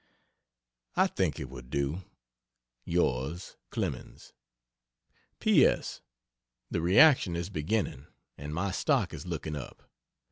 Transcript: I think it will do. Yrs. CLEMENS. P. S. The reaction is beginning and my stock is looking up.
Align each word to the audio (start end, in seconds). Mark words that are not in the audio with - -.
I 0.95 1.05
think 1.05 1.39
it 1.39 1.47
will 1.47 1.61
do. 1.61 2.01
Yrs. 2.87 3.55
CLEMENS. 3.69 4.33
P. 5.39 5.63
S. 5.63 6.01
The 6.71 6.81
reaction 6.81 7.35
is 7.35 7.51
beginning 7.51 8.07
and 8.35 8.51
my 8.51 8.71
stock 8.71 9.13
is 9.13 9.27
looking 9.27 9.55
up. 9.55 9.83